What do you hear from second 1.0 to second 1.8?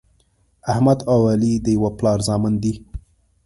او علي د